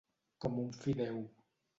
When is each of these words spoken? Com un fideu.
Com 0.45 0.55
un 0.61 0.71
fideu. 0.85 1.19